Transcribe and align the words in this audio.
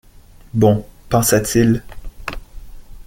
Bon, 0.55 0.83
pensa-t-il. 1.09 1.83